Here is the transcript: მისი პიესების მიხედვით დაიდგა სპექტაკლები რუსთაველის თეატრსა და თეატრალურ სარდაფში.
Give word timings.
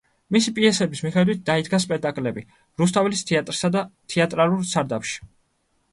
მისი 0.35 0.51
პიესების 0.53 1.01
მიხედვით 1.07 1.43
დაიდგა 1.49 1.81
სპექტაკლები 1.83 2.45
რუსთაველის 2.83 3.23
თეატრსა 3.33 3.71
და 3.77 3.87
თეატრალურ 4.15 4.69
სარდაფში. 4.75 5.21